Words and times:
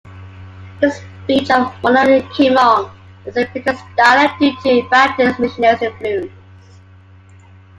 The 0.81 0.89
speech 0.89 1.51
of 1.51 1.73
Molungkimong 1.83 2.91
is 3.27 3.35
the 3.35 3.45
prestige 3.45 3.79
dialect 3.95 4.39
due 4.39 4.55
to 4.63 4.89
Baptist 4.89 5.39
missionaries' 5.39 5.83
influence. 5.83 6.31